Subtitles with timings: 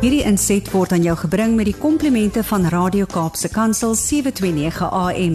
[0.00, 5.34] Hierdie inset word aan jou gebring met die komplimente van Radio Kaapse Kansel 729 AM.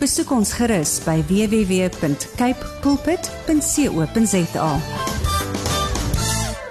[0.00, 4.68] Besoek ons gerus by www.cape pulpit.co.za.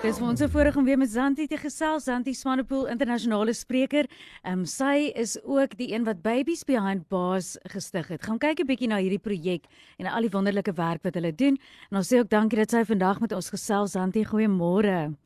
[0.01, 4.09] Dis ons voorreg om weer met Zanti te gesels, Zanti Swanepoel, internasionale spreker.
[4.41, 8.25] Ehm um, sy is ook die een wat Babies Behind Bars gestig het.
[8.25, 9.69] Gaan kyk 'n bietjie na hierdie projek
[10.01, 11.61] en al die wonderlike werk wat hulle doen.
[11.91, 14.25] En ons sê ook dankie dat sy vandag met ons gesels, Zanti.
[14.25, 15.24] Goeiemôre.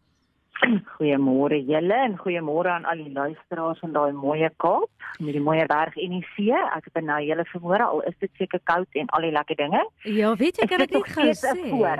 [0.97, 5.59] Goeiemôre julle en goeiemôre aan al die luisteraars van daai mooi Kaap met die mooi
[5.67, 6.55] berg en die see.
[6.75, 9.81] Ek het nou julle verhoor al is dit seker koud en al die lekker dinge.
[10.03, 11.55] Ja, weet jy kan ek net gou sê.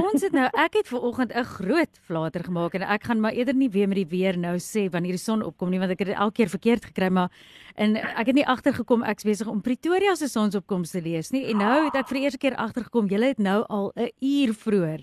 [0.00, 3.32] Ons het nou ek het ver oggend 'n groot flater gemaak en ek gaan maar
[3.32, 5.98] eerder nie weer met die weer nou sê wanneer die son opkom nie want ek
[5.98, 7.28] het dit elke keer verkeerd gekry maar
[7.76, 11.58] en ek het nie agtergekom ek's besig om Pretoria se sonsopkoms te lees nie en
[11.58, 15.00] nou het ek vir die eerste keer agtergekom julle het nou al 'n uur vroeër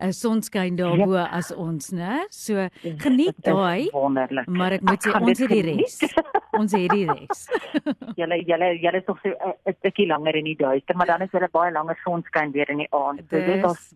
[0.00, 1.28] 'n sonskyn daarbo ja.
[1.30, 2.26] as ons, né?
[2.32, 3.90] So ja, geniet daai.
[4.48, 5.98] Maar ek moet sê ons het die res.
[6.56, 7.42] ons het die res.
[8.16, 9.34] julle julle julle is tog so
[9.68, 12.80] 'n bietjie langer in die duister, maar dan is hulle baie langer sonskyn weer in
[12.84, 13.20] die aand.
[13.28, 13.92] So dit is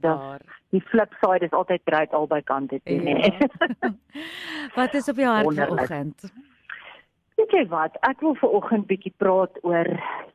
[0.77, 3.01] die flip side is altyd breed albei kante toe?
[3.01, 3.89] Ja.
[4.79, 6.29] Wat is op jou hart vanoggend?
[7.37, 9.89] Weet jy wat, ek wil ver oggend bietjie praat oor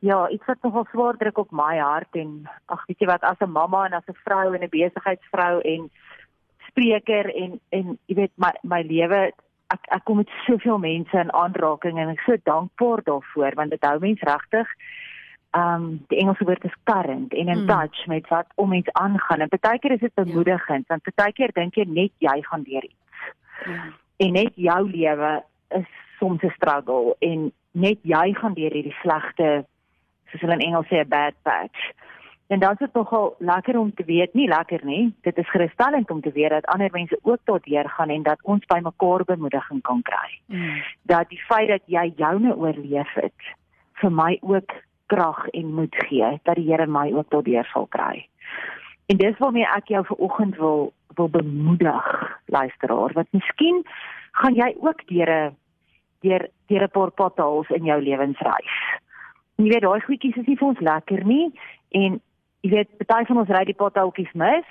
[0.06, 3.42] ja, iets wat nogal swaar druk op my hart en ag weet jy wat, as
[3.42, 5.90] 'n mamma en as 'n vrou en 'n besigheidsvrou en
[6.72, 9.22] spreker en en jy weet my my lewe
[9.72, 13.70] ek ek kom met soveel mense in aanraking en ek is so dankbaar daarvoor want
[13.76, 14.76] dit hou mense regtig
[15.52, 17.66] um die Engelse woord is current en in mm.
[17.68, 20.94] touch met wat om mens aangaan en partykeer is dit bemoedigend ja.
[20.94, 23.26] want partykeer dink jy net jy gaan deur iets.
[23.68, 23.82] Ja.
[24.16, 25.32] En net jou lewe
[25.78, 29.64] is soms 'n struggle en net jy gaan deur hierdie slegte
[30.30, 31.92] soos hulle in Engels sê 'n bad patch.
[32.52, 35.14] En dan is dit nogal lekker om te weet, nie lekker nie.
[35.20, 38.64] Dit is gerusstellend om te weet dat ander mense ook daardeur gaan en dat ons
[38.66, 40.40] by mekaar bemoediging kan kry.
[40.46, 40.82] Mm.
[41.02, 43.46] Dat die feit dat jy joune oorleef het
[44.02, 44.74] vir my ook
[45.06, 48.26] krag en moed gee dat die Here my ook daardeur sal kry.
[49.06, 52.04] En dis waarmee ek jou vir oggend wil wil bemoedig,
[52.46, 53.80] luisteraar, wat miskien
[54.32, 55.56] gaan jy ook deur 'n
[56.20, 58.76] deur deur 'n paar potholes in jou lewensreis.
[59.56, 61.52] Jy weet daai goedjies is nie vir ons lekker nie
[61.88, 62.20] en
[62.62, 64.68] jy weet party van ons ry die potholetjies mis,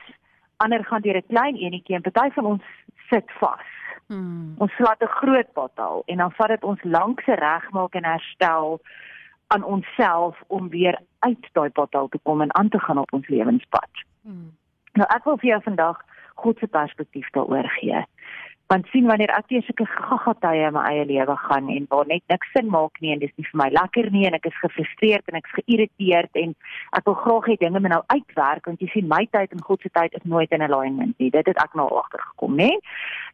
[0.63, 2.63] ander gaan deur 'n klein enetjie en party van ons
[3.09, 3.69] sit vas.
[4.07, 4.56] Hmm.
[4.57, 8.81] Ons slaat 'n groot pothole en dan vat dit ons lank se regmaak en herstel
[9.47, 13.28] aan onsself om weer uit daai pothole te kom en aan te gaan op ons
[13.28, 13.91] lewenspad.
[14.22, 14.51] Hmm.
[14.94, 16.01] Nou ek wil vir jou vandag
[16.35, 18.06] God se perspektief daaroor gee
[18.72, 22.24] want sien wanneer ek deur sulke gaggatye in my eie lewe gaan en waar net
[22.32, 25.28] niks sin maak nie en dis nie vir my lekker nie en ek is gefrustreerd
[25.28, 26.54] en ek is geïrriteerd en
[27.00, 29.84] ek wil graag hê dinge moet nou uitwerk want jy sien my tyd en God
[29.84, 31.28] se tyd is nooit in alignment nie.
[31.34, 32.70] Dit het ek nou agtergekom nê?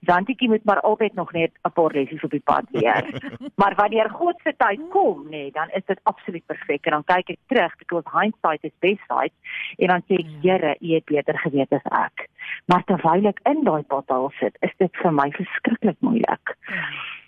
[0.10, 3.06] Zantikie moet maar altyd nog net 'n paar lessies op die pad leer.
[3.62, 7.30] Maar wanneer God se tyd kom nê dan is dit absoluut perfek en dan kyk
[7.36, 9.34] ek terug because hindsight is best sight
[9.78, 12.30] en dan sê ek Here u het beter geweet as ek
[12.68, 16.56] maar terwyl ek in daai al sit is dit vir my verskriklik moeilik.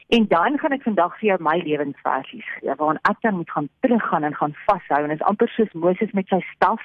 [0.10, 3.68] En dan gaan ek vandag vir jou my lewensversies gee waarin ek dan moet gaan
[3.86, 6.82] teruggaan en gaan vashou en is amper soos Moses met sy staf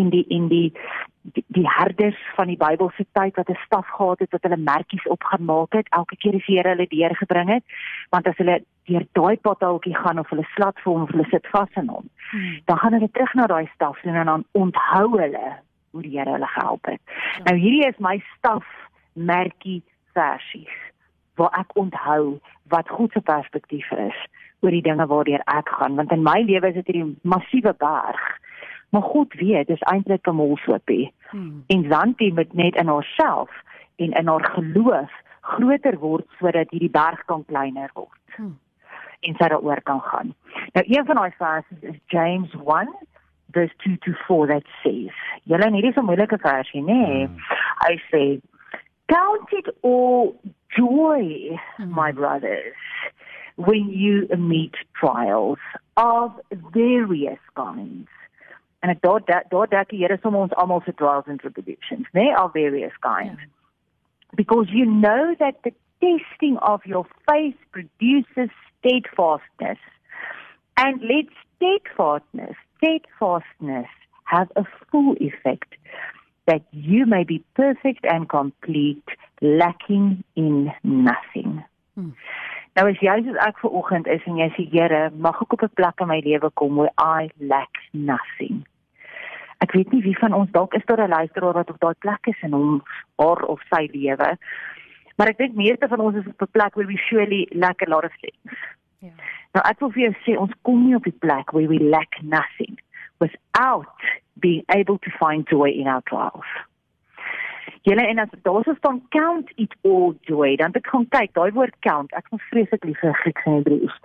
[0.00, 0.72] en die en die
[1.22, 5.06] die, die herders van die Bybelse tyd wat 'n staf gehad het wat hulle merkies
[5.14, 7.64] op gaan maak het elke keer as Here hulle deurgebring het
[8.10, 8.60] want as hulle
[8.90, 12.10] deur daai padhaltjie gaan of hulle slat vir hom of hulle sit vas in hom
[12.30, 12.60] hmm.
[12.64, 15.48] dan gaan hulle terug na daai staf en dan onthou hulle
[15.90, 17.00] hoe die Here hulle gehelp het.
[17.04, 17.42] Ja.
[17.50, 18.66] Nou hierdie is my staf
[19.12, 19.82] merkie
[20.14, 20.76] versies
[21.40, 22.38] waar ek onthou
[22.72, 24.18] wat God se perspektief is
[24.60, 28.22] oor die dinge waardeur ek gaan want in my lewe is dit hierdie massiewe berg
[28.94, 31.64] maar God weet dis eintlik 'n molsopie hmm.
[31.66, 33.50] en Zanti moet net in haarself
[33.96, 38.58] en in haar geloof groter word sodat hierdie berg kan kleiner word hmm.
[39.20, 40.34] en sy daaroor kan gaan
[40.76, 42.94] nou een van daai versies is James 1
[43.52, 47.26] verse 2 to 4 that says julle en hierdie is 'n moeilike versie nê nee?
[47.26, 47.36] hmm.
[47.86, 48.24] hy sê
[49.10, 50.40] Count it all
[50.76, 51.90] joy, mm.
[51.90, 52.76] my brothers,
[53.56, 55.58] when you meet trials
[55.96, 56.32] of
[56.72, 58.08] various kinds.
[58.82, 59.20] En ek daar
[59.50, 62.94] daar dink die Here som ons almal se trials and tribulations, né, nee, of various
[63.02, 63.36] kinds.
[63.36, 64.36] Yeah.
[64.36, 69.82] Because you know that the testing of your faith produces steadfastness.
[70.76, 71.26] And let
[71.56, 73.88] steadfastness, steadfastness
[74.24, 75.74] have a full effect
[76.46, 79.04] that you may be perfect and complete,
[79.40, 81.62] lacking in nothing.
[81.94, 82.10] Hmm.
[82.78, 85.62] Nou as jy soos ek ver oggend is en jy sê Here, mag ek op
[85.66, 88.64] 'n plek in my lewe kom waar I lack nothing.
[89.60, 92.26] Ek weet nie wie van ons dalk is daar 'n luisteraar wat op daai plek
[92.26, 92.82] is in hom
[93.18, 94.38] haar of sy lewe.
[95.16, 97.90] Maar ek dink meeste van ons is op 'n plek waar we surely lack a
[97.90, 98.54] lot of things.
[99.00, 99.12] Ja.
[99.56, 102.18] Nou ek wil vir jou sê ons kom nie op die plek where we lack
[102.22, 102.76] nothing
[103.20, 104.08] without
[104.40, 106.48] being able to find joy in our trials.
[107.88, 111.52] Julle en as daar is dan count it all joy, dan ek gaan kyk, daai
[111.56, 113.96] woord count, ek is vreeslik lief vir Grieks en Hebreëus.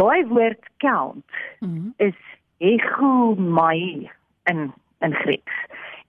[0.00, 1.24] Daai woord count
[1.60, 1.92] mm -hmm.
[2.08, 2.20] is
[2.58, 4.10] echomai
[4.52, 5.56] in in Grieks.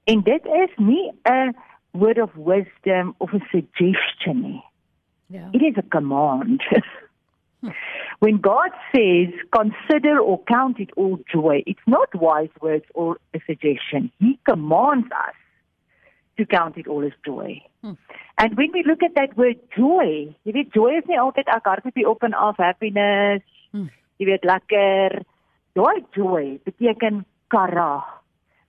[0.04, 1.56] En dit is nie 'n
[1.92, 4.64] word of wisdom of a suggestion nie.
[5.28, 5.48] Yeah.
[5.52, 6.64] It is a command.
[8.22, 13.40] when God says, consider or count it all joy, it's not wise words or a
[13.48, 14.12] suggestion.
[14.20, 15.34] He commands us
[16.38, 17.64] to count it all as joy.
[17.82, 17.94] Hmm.
[18.38, 21.66] And when we look at that word joy, you weet joy is nie altyd ek
[21.66, 23.42] hardloop op en af happiness.
[23.74, 23.90] Hmm.
[24.22, 25.18] Jy weet lekker.
[25.74, 28.04] Daai joy beteken kara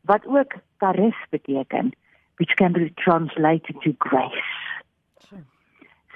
[0.08, 1.92] wat ook charis beteken
[2.40, 4.51] which can be translated to grace.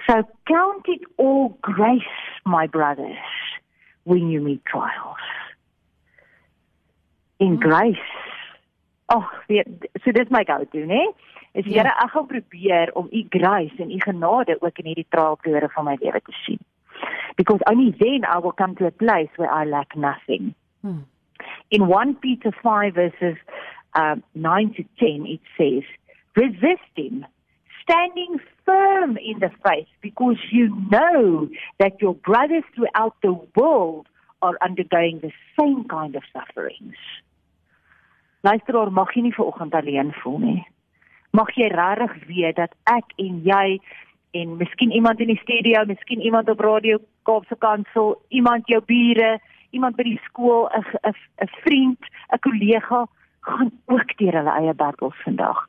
[0.06, 2.03] So count it all grace
[2.44, 3.19] my brothers
[4.05, 5.17] when you meet trials.
[7.38, 7.61] In hmm.
[7.61, 8.08] grace.
[9.08, 9.67] Oh, weet,
[10.05, 11.06] so dis my go-to, né?
[11.55, 11.82] Is ja.
[11.82, 15.85] Here, ek gaan probeer om u grace en u genade ook in hierdie trialperiode van
[15.85, 16.59] my lewe te sien.
[17.37, 20.55] Because only then I will come to a place where I lack nothing.
[20.81, 21.05] Hmm.
[21.69, 23.37] In 1 Peter 5 verses
[23.94, 25.85] uh, 9 to 10 it says,
[26.35, 27.26] resist him
[27.87, 31.49] standing firm in the faith because you know
[31.79, 34.06] that your brothers throughout the world
[34.43, 36.99] are undergoing the same kind of sufferings.
[38.43, 40.62] Luisteraar, mag jy nie vanoggend alleen voel nie.
[41.35, 43.79] Mag jy regtig weet dat ek en jy
[44.37, 49.38] en miskien iemand in die studio, miskien iemand op radio Kaapse Kansel, iemand jou bure,
[49.75, 52.03] iemand by die skool, 'n 'n 'n vriend,
[52.33, 53.06] 'n kollega
[53.41, 55.67] gaan ook deur hulle eie battles vandag.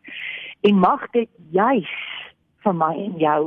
[0.62, 1.94] En mag dit juis
[2.64, 3.42] vir my en jou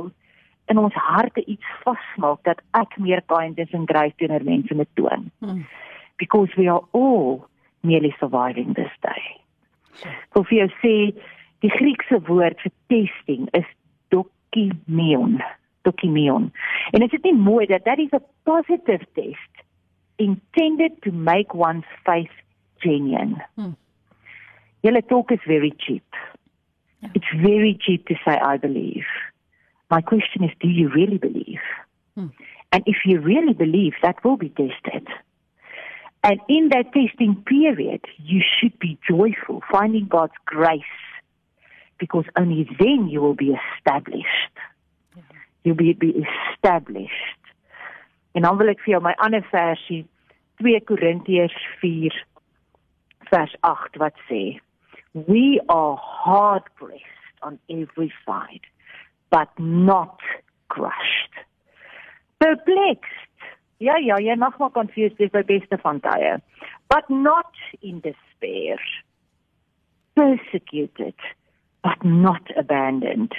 [0.71, 5.29] in ons harte iets vasmaak dat ek meer kindness en grace teenoor mense moet toon.
[5.43, 5.63] Hmm.
[6.17, 7.47] Because we are all
[7.83, 9.23] merely surviving this day.
[10.33, 10.95] So vir jou sê
[11.65, 13.67] die Griekse woord vir testing is
[14.13, 15.41] dokimion,
[15.87, 16.49] dokimion.
[16.93, 19.65] En is dit nie mooi dat that is a positive test
[20.21, 22.33] intended to make one's faith
[22.85, 23.41] genuine.
[23.55, 23.75] Hmm.
[24.85, 26.10] Julle talk is very cheap.
[27.13, 27.21] Yeah.
[27.21, 29.05] It's very cheap to say I believe.
[29.89, 31.59] My question is do you really believe?
[32.15, 32.27] Hmm.
[32.71, 35.07] And if you really believe that will be tested.
[36.23, 40.81] And in that testing period, you should be joyful, finding God's grace,
[41.97, 44.55] because only then you will be established.
[45.15, 45.23] Yeah.
[45.63, 46.23] You'll be, be
[46.53, 47.41] established.
[48.31, 50.05] En dan wil ek vir jou my ander versie
[50.63, 52.19] 2 Korintiërs 4
[53.31, 54.43] vers 8 wat sê
[55.13, 57.03] we are hard pressed
[57.41, 58.61] on every side,
[59.29, 60.19] but not
[60.69, 61.35] crushed.
[62.39, 63.17] Perplexed.
[63.77, 66.37] Ja, ja, jy mag maar confused wees by beste van tye.
[66.87, 68.79] But not in despair.
[70.13, 71.17] Persecuted,
[71.81, 73.33] but not abandoned.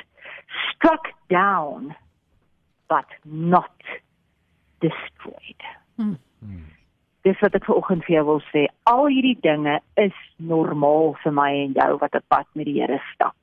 [0.75, 1.95] Struck down,
[2.89, 3.77] but not
[4.81, 5.63] destroyed.
[5.97, 6.17] Hmm.
[7.23, 8.65] Dis wat ek vanoggend vir jou wil sê.
[8.91, 13.01] Al hierdie dinge is normaal vir my en jou wat 'n pad met die Here
[13.13, 13.37] stap.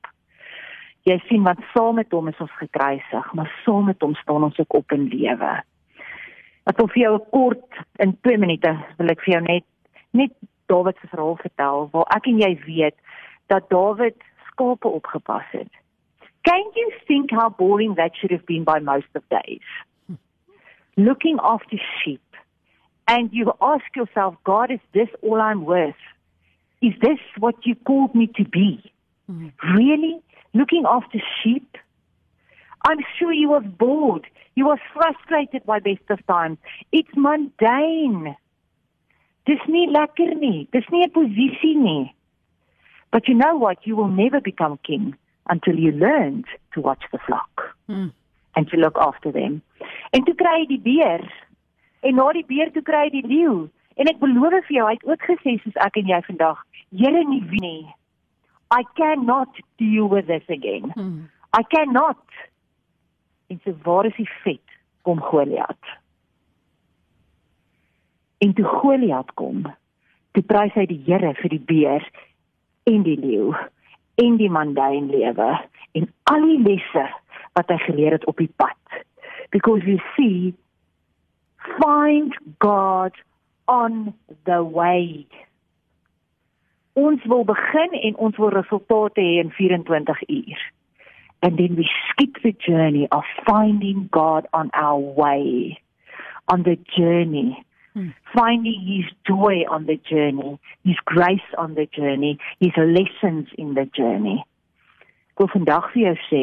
[1.08, 4.58] Jy sien wat saam met hom is ons gekruisig, maar saam met hom staan ons
[4.58, 5.62] ook op in lewe.
[6.66, 9.64] Ek wil vir jou kort in 2 minute wil ek vir jou net
[10.12, 10.32] net
[10.66, 12.94] Dawid se verhaal vertel waar ek en jy weet
[13.46, 14.16] dat Dawid
[14.50, 15.72] skape opgepas het.
[16.42, 19.66] Can you think how boring that should have been by most of days?
[20.96, 22.29] Looking after sheep
[23.10, 26.02] and you ask yourself, God, is this all I'm worth?
[26.80, 28.92] Is this what you called me to be?
[29.30, 29.76] Mm-hmm.
[29.76, 30.20] Really?
[30.54, 31.76] Looking after sheep?
[32.86, 34.26] I'm sure you was bored.
[34.54, 36.58] You was frustrated by best of times.
[36.92, 38.36] It's mundane.
[39.46, 40.68] Dis nie lekker nie.
[40.72, 42.14] Dis nie 'n posisie nie.
[43.10, 43.86] But you know what?
[43.86, 45.16] You will never become king
[45.48, 48.12] until you learned to watch the flock mm.
[48.54, 49.62] and to look after them.
[50.12, 51.26] En toe kry jy die beer
[52.00, 53.68] en na die beer toe kry die leeu.
[54.00, 57.22] En ek beloof vir jou, hy het ook gesê soos ek en jy vandag, Here
[57.22, 57.94] nie wie nie.
[58.74, 60.90] I cannot deal with this again.
[60.94, 61.28] Hmm.
[61.54, 62.22] I cannot.
[63.46, 65.92] En so waar is die vet kom Goliat?
[68.38, 69.64] En toe Goliat kom,
[70.32, 72.06] toe prys hy die Here vir die beer
[72.90, 73.52] en die leeu
[74.20, 75.50] en die mundane lewe
[75.98, 77.06] en al die lesse
[77.58, 79.02] wat hy geleer het op die pad.
[79.50, 80.54] Because you see
[81.78, 83.12] find God
[83.66, 84.14] on
[84.44, 85.26] the way.
[86.98, 90.60] Ons wil begin en ons wil resultate hê in 24 uur.
[91.42, 95.80] and then we skip the journey of finding God on our way,
[96.48, 97.64] on the journey.
[97.94, 98.10] Hmm.
[98.36, 103.86] Finding His joy on the journey, His grace on the journey, His lessons in the
[103.96, 104.44] journey.
[105.34, 106.42] Ek wil vandag vir jou sê,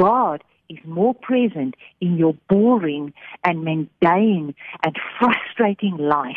[0.00, 3.12] God is more present in your boring
[3.44, 6.36] and mundane and frustrating life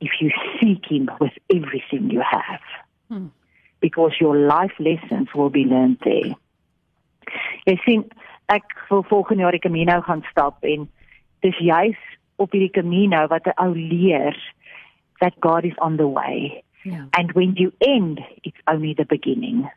[0.00, 2.60] if you seek Him with everything you have.
[3.08, 3.26] Hmm.
[3.80, 6.34] Because your life lessons will be learned there.
[7.66, 8.04] Jy sien,
[8.48, 10.86] ek wil volgende jaar die Camino gaan stap en
[11.44, 11.98] dis juis
[12.42, 14.36] op hierdie Camino wat 'n ou leer
[15.20, 16.62] that God is on the way.
[16.84, 17.06] Yeah.
[17.18, 19.68] And when you end, it's only the beginning.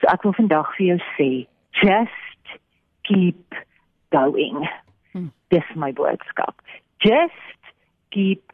[0.00, 1.30] So ek wil vandag vir jou sê,
[1.82, 2.60] just
[3.04, 3.54] keep
[4.10, 4.68] going.
[5.12, 5.28] Hmm.
[5.50, 6.54] Dis my boodskap.
[7.00, 7.60] Just
[8.10, 8.52] keep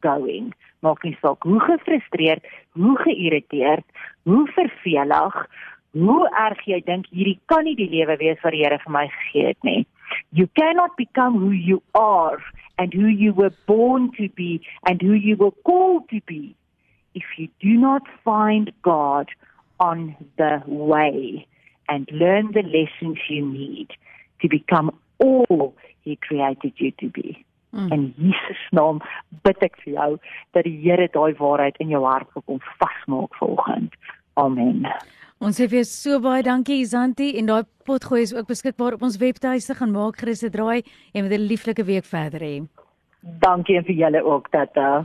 [0.00, 0.52] going.
[0.82, 2.44] Maak nie saak hoe gefrustreerd,
[2.76, 3.84] hoe geïrriteerd,
[4.28, 5.38] hoe vervelig,
[5.96, 9.06] hoe erg jy dink hierdie kan nie die lewe wees wat die Here vir my
[9.12, 9.86] gegee het nie.
[10.36, 12.42] You cannot become who you are
[12.76, 16.54] and who you were born to be and who you were called to be
[17.14, 19.30] if you do not find God
[19.80, 21.46] on the way
[21.88, 23.90] and learn the lessons you need
[24.40, 27.44] to become all he created you to be.
[27.74, 27.92] Mm.
[27.92, 29.00] In Jesus naam
[29.42, 30.10] bid ek vir jou
[30.54, 33.90] dat die Here daai waarheid in jou hart kom vasmaak volgens.
[34.38, 34.86] Amen.
[35.42, 39.18] Ons sê vir so baie dankie Izanti en daai potgooi is ook beskikbaar op ons
[39.20, 40.82] webtuiste gaan maak gerus 'n draai
[41.14, 42.56] en met 'n lieflike week verder hê.
[43.40, 45.04] Dankie en vir julle ook tata.